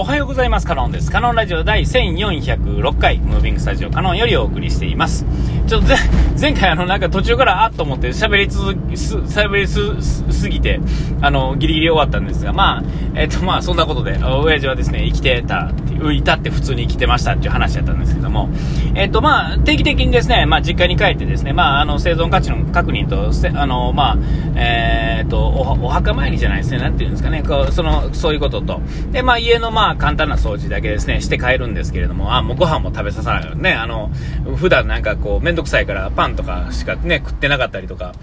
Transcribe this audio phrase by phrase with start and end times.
[0.00, 0.66] おはようございます。
[0.68, 1.10] カノンです。
[1.10, 5.26] カノンラジオ第1406回、ムービングスタジオカノンよりお送りしています。
[5.66, 5.88] ちょっと
[6.40, 10.00] 前回あのなんか途中からあっと思って喋り続き、喋りす、
[10.30, 10.78] すぎて、
[11.20, 12.82] あの、ギリギリ終わったんですが、まあ、
[13.16, 18.48] えっ、とまあそんなことで、親父はですね、生きてたってい、たって普通に生きてましたっていう話だったんですけども、
[18.94, 24.18] えっ、とまあ、定期的にですね、まあ実家に帰ってですね、まああの生存価値の確認と、あの、まあ、
[24.56, 28.80] えっ、とお、お墓参りじゃないですね、なんていうんですかね、こう、その、そういうことと、
[29.12, 34.10] で、まあ家のまあ簡単な掃除だけですね、して帰るんですけれども、あ、もうご飯も食べさせないよね、あの、
[34.56, 38.14] 普段なんかこう、めんどくさいからパンとかしかね、食ってなかったりとか、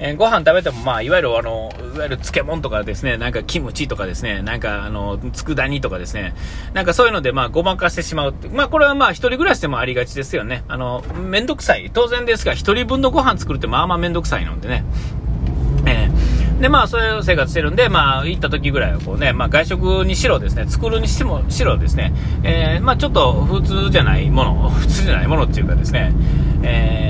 [0.00, 6.34] えー、ご飯食べても、まあ、いわゆるあの、いわゆる漬物とかですね、なんかキムチとかですね、なんかあの、佃煮とかですね、
[6.74, 8.48] なんかそういうので、まあ、ごまかしてしまうって。
[8.48, 10.64] まあ、これはまあ、一人暮らしでもありがちですよね。
[10.68, 11.90] あの、めんどくさい。
[11.92, 14.84] 当然ですが、一人分のご飯作るってまあまあめんどくさいのでね。
[15.86, 26.12] えーで、まあ、そういう生活してるんで、まあ、行った時ぐらいはこうね、まあ、外食にしろですね、作るにしても、しろですね、えー、まあ、ちょっと普通じゃないもの、普通じゃないものっていうかですね、
[26.64, 27.07] えー、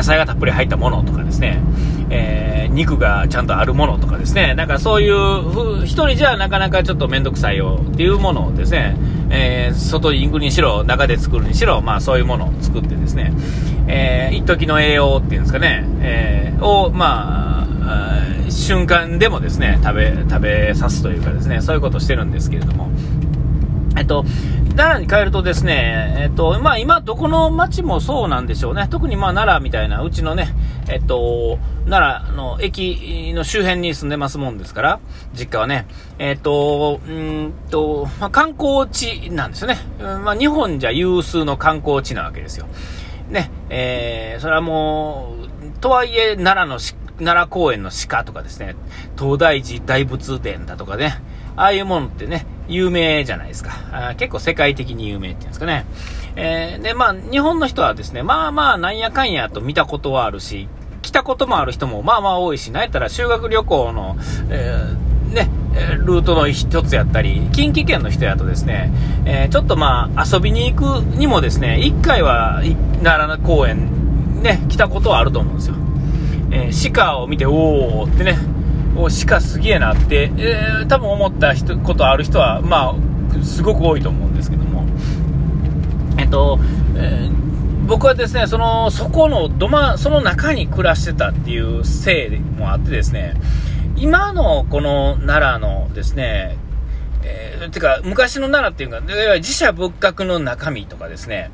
[0.00, 1.60] 野菜がたっぷり入ったものとかですね、
[2.08, 8.96] えー、肉がちゃんとあるものとかですね、なんかそういう、一人じゃなかなかちょっとめんどくさいよっていうものをですね、
[9.28, 13.32] えー、外に行くにしろ、中で作るにしろ、まあそういうものを作ってですね、
[13.88, 22.88] えー、一時の栄養っていうんですかね、えー、を、まあ、瞬間でもですね、食べ、食べさすというかですね、そういうことをしてるんですけれども、
[24.00, 24.24] えっと、
[24.76, 28.88] 奈良に帰るとですね、えっと、まあ今どこの町もそうなんでしょうね。
[28.90, 30.54] 特にまあ奈良みたいな、うちのね、
[30.88, 35.00] えっと、奈良の駅の周辺に住んでますもんですから、
[35.34, 35.86] 実家はね、
[36.18, 39.76] えっと、うんと、まあ観光地なんですよね。
[39.98, 42.66] まあ日本じゃ有数の観光地なわけですよ。
[43.28, 46.78] ね、えー、それはもう、とはいえ奈良の
[47.18, 48.76] 奈良公園の鹿とかですね、
[49.18, 51.20] 東大寺大仏殿だとかね、
[51.54, 53.72] ああいうものってね、有名じゃないですか。
[53.92, 55.84] あ結構世界的に有名っていうんですかね。
[56.36, 60.68] えー、で、まあ、日本の人はですね、まあまあ、なんやかんやと見たことはあるし、
[61.02, 64.16] 来たこともある人もまあまあ多いし、なんやったら修学旅行の、
[64.50, 65.50] えー、ね、
[66.04, 68.92] ルートの一つやったり、近畿圏の人やとですね、
[69.24, 72.62] えー、ちょっとまあ遊びに行くにもですね、一回は
[73.02, 75.74] 奈良公園ね、来たことはあると思うんですよ。
[76.52, 78.36] えー、鹿を見て、おーってね、
[79.02, 84.84] お鹿すげえなって、えー、多分思った人ことある人は、まあ、すごく多いと思うんですけども、
[86.18, 86.58] えっと、
[86.96, 93.34] えー、僕はですね、その、そこのどま、その中に暮らしてたっていうせいもあってですね、
[93.96, 96.56] 今のこの奈良のですね、
[97.22, 101.50] えー、てか、昔の奈良っていうか、自社仏閣の中身とかですね、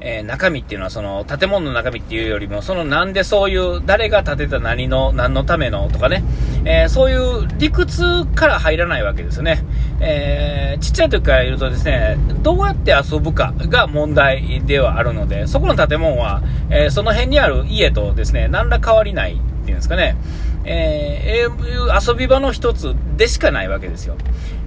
[0.00, 6.24] えー、中身っていうのはその建物の中身っていうよりも、そのなんでそういう、誰が建てた何の、何のためのとかね、
[6.64, 9.64] えー、そういう理屈から入らないわけですね。
[10.00, 20.16] えー、ちっちゃい時から言うとですね、どうやって遊ぶかが問題ではあるので、そこの建物は、えその辺にある家とですね、何ら変わりないっていうんですかね。
[20.64, 24.16] えー、遊び場の一つでしかないわけですよ。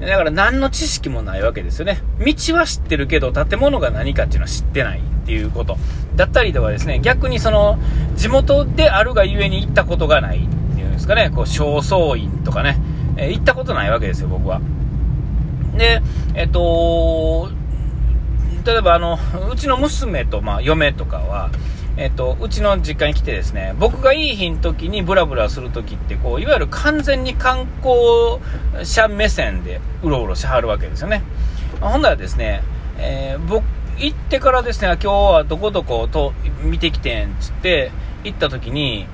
[0.01, 2.01] だから何の知識もないわけですよね。
[2.19, 5.77] 道は知ってるけど、建物が何かっていうのは知ってないっていうこと。
[6.15, 7.77] だったりではですね、逆にその、
[8.15, 10.47] 地元であるがゆえに行ったことがない
[10.93, 12.77] ですかね、こう、正倉院とかね、
[13.17, 14.61] えー、行ったことないわけですよ、僕は。
[15.77, 16.01] で、
[16.35, 17.49] えっ、と
[18.65, 19.19] 例えばあの、
[19.51, 21.49] うちの娘と、まあ、嫁とかは、
[21.97, 28.39] えっと、うちの実家に来てですね、僕がいい日の時にブラブラする時って、こう、いわゆる完全に観光
[28.85, 31.23] 者目線でうろうろしはるわけですよね。
[31.81, 32.63] ほんならですね、
[32.97, 33.63] えー、僕、
[33.97, 36.33] 行ってからですね、今日はどこどこと
[36.63, 37.91] 見てきてんつって
[38.23, 39.05] 行った時に、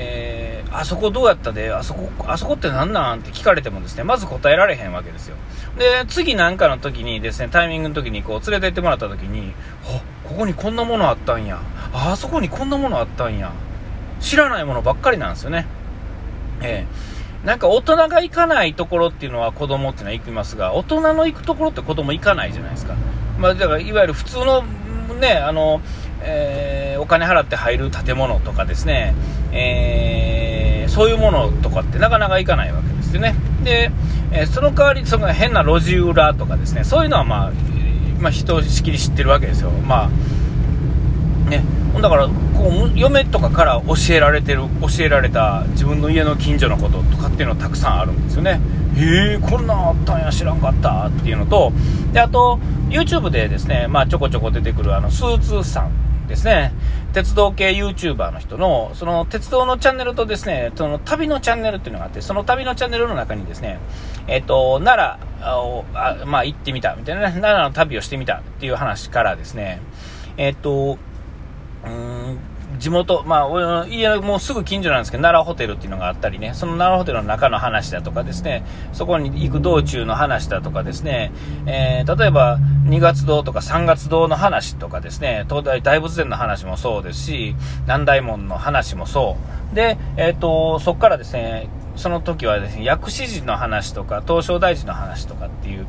[0.00, 3.18] えー、あそこどうやったで、あそこ、あそこって何なん？
[3.18, 5.36] って聞かれてもですね、まず答えられへんわけですよ。
[5.76, 9.54] で、次なんかの時にですね、タイミングの時にこう連れて行ってもらった時に、
[9.84, 11.60] あ、ここにこんなものあったんや。
[11.92, 13.52] あ、あそこにこんなものあったんや。
[14.20, 15.66] 知らないものばっかりなんですよね。
[16.60, 22.94] えー、なんか大人が行かないところっていうのは子供っていうのは行きますが、大人の行くところって子供行かないじゃないですか。
[23.38, 24.62] まあ、だからいわゆる普通の
[25.20, 25.80] ね、あの、
[26.20, 29.14] えー、お金払って入る建物とかですね、
[29.52, 33.34] えー、そういうものとかってなかなか行かないわけですよね。
[33.64, 33.90] で、
[34.32, 37.52] えー、その代わり、その変な路地裏とかですね、そういうのはまあ、
[38.20, 39.70] まあ、ひとしきり知ってるわけですよ。
[39.70, 41.62] まあ、ね、
[42.00, 42.32] だから、こ
[42.92, 48.60] う、嫁とかから教えられてる、教えられた自分の家の近所のこととかっていうのはたくさんあるんですよね。
[48.96, 51.72] へえ、こんなんあったんや、知らんかったっていうのと、
[52.12, 52.58] で、あと、
[52.90, 56.72] YouTube でですね、まあ、ちょこちょこ出てくる、あの、スーツさんですね、
[57.12, 63.78] 鉄道系 YouTuber の人の、その鉄道のチャンネルとですね、その旅のチャンネルっていうのがあって、その旅のチャンネルの中にですね、
[64.28, 69.80] えっ、ー、と、奈良をあまあ、行ってみたみたいな、ね、奈良の旅をしてみたっていう話からですね、
[70.36, 70.98] えっと、
[71.84, 72.38] うん
[72.78, 81.32] 地元、まあ、俺の家もうすぐ近所なんですけど、奈良ホテルっていうのがあったりね、その奈良ホテルの中の話だとかですね、そこに行く道中の話だとかですね、
[81.66, 89.36] えー、例えば、2月堂とか3月堂の話とかですね、東大大仏殿の話もそうですし、南大門の話もそ
[89.72, 89.74] う。
[89.74, 91.68] で、えっ、ー、と、そこからですね、
[91.98, 95.86] その時はですね、薬師寺の話とか、東照大寺の話とかっていう、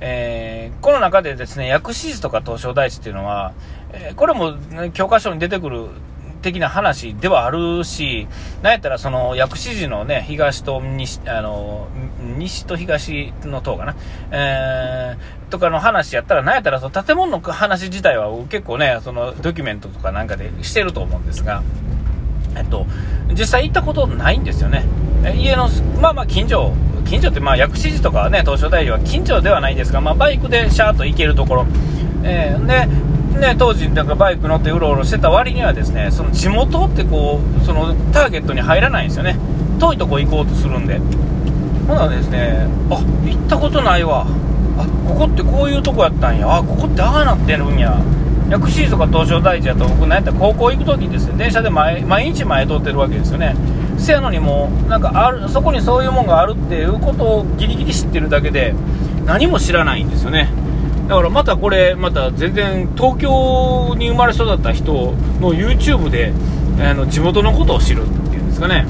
[0.00, 3.52] えー、この中でですね、薬師寺とか東照大寺っていうのは、
[3.92, 4.54] えー、これも、
[4.92, 5.88] 教科書に出てくる
[6.40, 8.26] 的な話ではあるし、
[8.62, 11.88] なんやったらその薬師寺のね、東と西、あの、
[12.38, 13.96] 西と東の塔かな、
[14.30, 21.62] えー、とかの話やったら、なんやったらその建物の話自体は結構ね、そのドキュメントとかなんかでしてると思うんですが、
[22.56, 22.86] えっと、
[23.30, 24.84] 実際行ったことないんですよね。
[25.36, 25.68] 家の、
[26.00, 26.72] まあまあ近所、
[27.04, 31.66] 近所ってまあ薬師寺とかはね、東証大寺は近所ではないですが、まあバイクでシャーッと行けるところ、
[32.22, 32.88] えー、で、
[33.38, 39.36] ね、当時、なんかバイク乗ってうろうろしてた割にはですね、その地元ってこう、そのターゲットに入らないんですよね。
[39.78, 41.00] 遠いとこ行こうとするんで。
[41.88, 44.26] ほなですね、あ、行ったことないわ。
[44.78, 46.56] あ、ここってこういうとこやったんや。
[46.56, 47.96] あ、ここってああなってるんや。
[48.50, 53.54] 薬師寺とか東証大寺やと僕なんやったら高校行く時ですね、電車で毎日前通ってるわけですよね。
[53.96, 58.74] せやのにもなんかある、そこにそういうもんがあるっていうことをギリギリ知ってるだけで、
[59.24, 60.48] 何も知らないんですよね。
[61.10, 64.92] だからまたこれ、また全然東京に生まれ育った人
[65.40, 66.32] の YouTube で、
[66.78, 68.86] あの地元のことを知るっていうんですかね。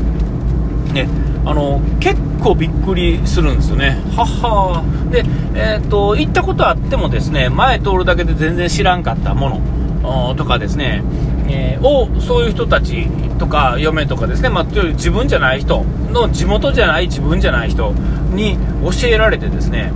[0.92, 1.08] ね、
[1.46, 4.02] あの、結構びっくりするんですよね。
[4.14, 5.24] ははで、
[5.54, 9.58] えっ、ー、と、行ったことあってもですね、前通るだけで全然知らんかったも
[10.02, 11.02] のとかですね、
[11.48, 13.06] えー、を、そういう人たち
[13.38, 17.94] とか、嫁とかですね、まあ、自分じゃない人の地元じゃない自分じゃない人
[18.34, 19.90] に教えられてですね、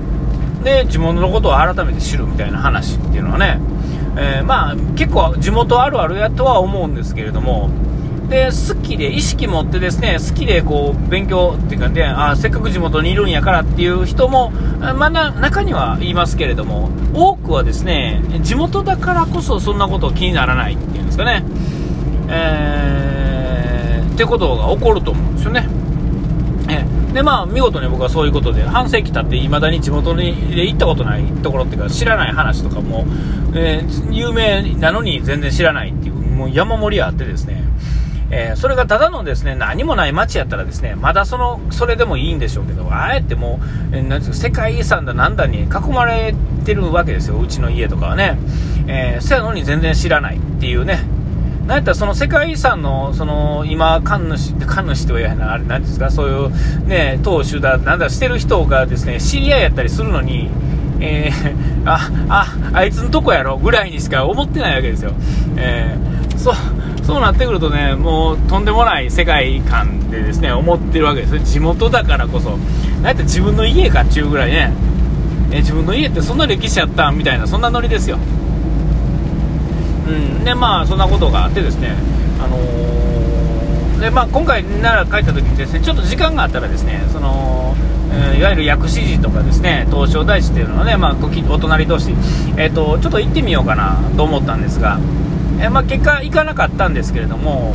[0.65, 3.61] で地元のことを改めて知るみたいな話っていうのはね、
[4.17, 7.71] えー、まあ結構地元あるあるやとは思うんですけれども
[8.29, 21.45] で好きで意識持ってですね好きでこう勉強っていうかねあせっかく地元にいるんやからっていう人も、まあ、中にはいますけれども多くはですね地元だからこそそんなこと気にならないっていうんですかね、
[22.29, 25.84] えー、ってことが起こると思うんですよね。
[26.75, 33.05] えでまあ見事に僕はそういうことで半世紀経っていまだに地元に行ったことないところっていうか知らない話とかも、
[33.55, 37.63] えー、有名なのに全然知らないっていうもう山盛りあってですね、
[38.31, 43.61] えー、それがただのですね何もない街やったらですねまだそのそれでもいいんでしょうけどあえても
[43.93, 46.35] う、えー、なんう世界遺産だなんだに囲まれ
[46.65, 48.39] てるわけですようちの家とかはね、
[48.89, 51.14] えー、そやのに全然知らないっていうね。
[51.67, 60.51] なんやったらその世界遺産の、その、今、神主、神主というな、あれ、なんですか、そういう、ね、当主だ、なんだ、してる人がですね、知り合いやったりするのに、
[61.01, 61.55] えー、
[61.91, 65.13] あ、あ、あいつのとこやろ、ぐらいにしか思ってないわけですよ。
[65.57, 66.55] えー、そう、
[67.03, 72.51] そうなってくるとね、もう、とんでもない世界観でですね、思ってるわけですよ地元だからこそ。
[72.51, 72.59] なん
[73.07, 74.71] やったら自分の家かっちゅうぐらいね、
[75.51, 78.19] えー、自分の家ってそんな歴史やったみたいな、そんなノリですよ。
[80.07, 81.97] うん、でまあそんなことがあってですね、
[82.39, 87.75] あのー、でまあ、今回奈良帰った時にですねちょっと時間があったらですねその、
[88.13, 91.17] え、いわゆる薬師寺とかですね東照大寺っていうのはね、まあ、
[91.51, 92.11] お隣同士、
[92.57, 94.99] えーと、ちょっと行ってみようかなと思ったんですが、
[95.59, 97.75] えー、まあ、結果行かなかったんですけれども、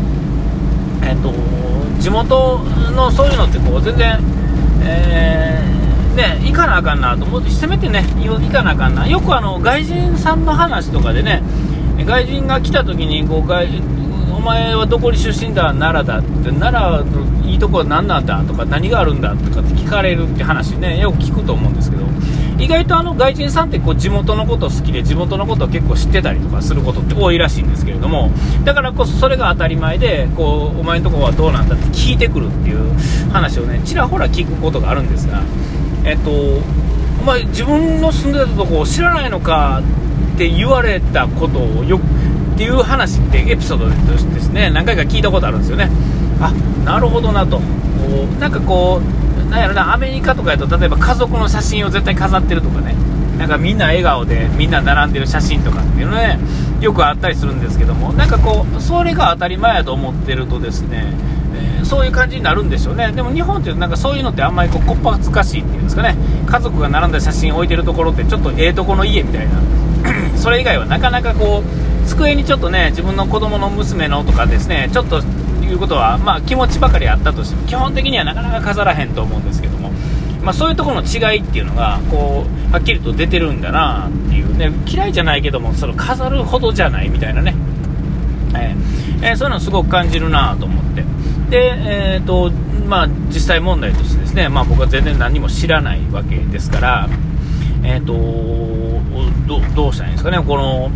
[1.02, 1.34] えーと、
[2.00, 2.60] 地元
[2.96, 4.20] のそういうのってこう全然、
[4.84, 5.70] えー
[6.16, 11.42] ね、行かなあかんなと思って、せめてね、行かなあかんな、よくあの外人さんの話とかでね、
[12.06, 13.68] 外人が来た時にこう外
[14.36, 21.00] お前はどこに出身だ奈良だって奈良のいいとこは何なんだとか何があるんだとかって聞かれるって話ね。
[21.00, 22.06] よく聞くと思うんですけど
[22.60, 28.32] 意外とあの外人さんってこう地元のこと好きで地元のことを結構知ってたりとかすることって多いらしいんですけれども
[28.66, 32.94] だからこそそれが当たり前でこうお前のとこはどうなんだって聞いてくるっていう
[33.32, 35.42] 話をねちらほら聞くことがあるんですが
[36.04, 39.82] えっとお前自分の住んでたとこを知らないのか
[40.40, 45.90] って言われたことをよっていう話ってエピソードとしてですね何回か聞いたことあるんですよね。
[46.40, 46.54] あ
[46.86, 47.58] なるほどなと。
[47.58, 47.64] こ
[48.38, 52.96] うなんかこうなんやろなアメリカとかやと例えば家族の写真を絶対飾ってるとかね。
[53.38, 56.40] なんかみんな笑顔でみんな並んでる写真とかっていうのね
[56.80, 58.14] よくあったりするんですけども。
[58.14, 61.14] なんかこうそれが当たり前やと思ってるとですね
[61.82, 66.16] え、そういう感じになるんでしょうね、でも日本ってなんかそういうのってあんまりこうこっぱずかしいっていうんですかね、
[66.46, 69.60] 家族が並んだ写真置いてるところってちょっとええとこの家みたいな。
[70.40, 79.92] それ以外はなかなかこう机にちょっとね自分の子供の娘のとかですねちょっということは、まあ、気持ちばかりあったとしても基本的にはなかなか飾らへんと思うんですけども、
[80.42, 87.54] まあ、そういうところの違いっていうのがこうはっきりと出てるんだなっていうね嫌いじゃないけどもその飾るほどじゃないみたいなね、
[88.56, 91.04] えーえー、そういうのすごく感じるなと思って。
[91.50, 91.74] で、
[92.16, 92.52] えーと
[92.88, 97.10] まあ、実際問題としてですね、まあ、僕は全然何も知らないわけですから、
[97.84, 98.14] えーと、
[99.48, 100.92] どどうしたらいいんですかねこの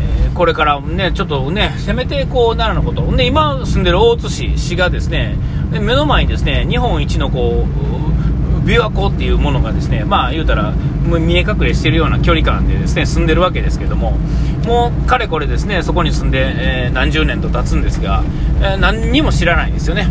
[0.00, 5.36] えこれからね、ちょっとね、せめてこう奈良のこと、ね、今住んでる大津市、市がですね、
[5.72, 10.72] で目の前にですね、日本一のこう、琵琶湖っていうものがですね、まあ言うたら、
[11.06, 14.18] 見え隠れしてるような距離感でですね、住んでるわけですけども、
[14.66, 18.24] もうかれこれですね、そこに住んで、えー、何十年と経つんですが、
[18.60, 20.08] えー、何にも知らないんですよね。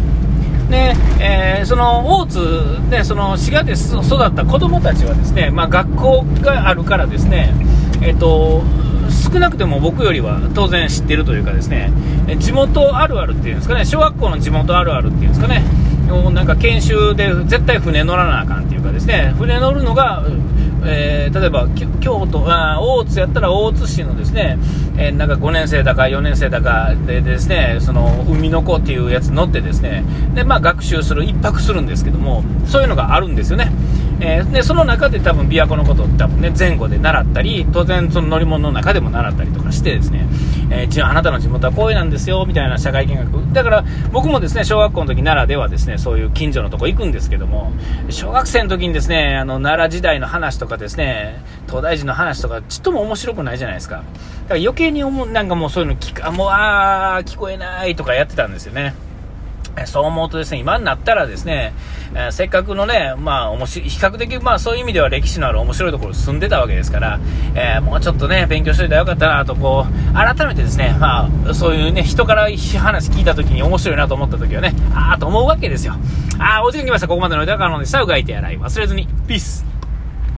[0.69, 7.53] で、えー、その大津で、その滋賀で育った子どもたちはですね、まあ、学校があるからですね、
[8.01, 8.63] えっ、と、
[9.10, 11.91] 少なくても僕よりは当然知ってるというかですね、
[12.39, 15.63] 地元あるあるっていうんですかね、小学校の地元あるあるっていうんですかね、
[16.34, 20.24] なんか研修で絶対船乗らなあかんっていうかですね、船乗るのが、
[20.86, 21.68] えー、例えば
[22.00, 24.58] 京都あ、大津やったら大津市のですね、
[24.98, 33.72] えー、なんか5年生だか4年生だかでですね、その海の子っていうやつ乗ってですね、で、まあ学習する、1泊するんですけども、そういうのがあるんですよね。
[34.22, 40.27] えー、でその中で多分琵琶湖のことを多分ね前後で習ったり当然その乗り物の中でも習ったりとかしてですね、
[40.72, 43.53] えー、あなたの地元はこういうなんですよみたいな社会見学。
[43.53, 47.72] だから僕もですね小学校の時奈良ではですねそういう近所のとこ行くんですけども
[48.10, 53.98] 小学生の時にですねあの奈良時代の話とかですね東大寺の話とかちっとも面白くないじゃないですか。
[53.98, 54.05] だか
[54.50, 58.93] ら余計に思うなんかもうそういうの聞かもうあー聞こえないとかやってたんですよね。
[59.86, 61.74] そう思うとですね、今になったらですね、
[62.13, 67.20] えー、せっかくのね、まあ、面白い、比較的、まあ、そういう意味では歴史のある面白いところに住んでたわけですから、
[67.55, 75.96] えー、もうちょっとね、勉強しといたらよかったなと、こう、改めてですね、まあ、そういうね、人から話聞いた時に面白いなと思った時はね、ああと思うわけですよ。
[76.39, 77.08] ああ、お時間来ました。
[77.08, 78.01] ここまでの歌からのでした。
[78.01, 79.08] うがいて洗い忘れずに。
[79.27, 79.75] ピース。